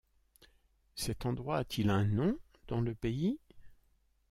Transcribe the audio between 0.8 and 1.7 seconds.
Cet endroit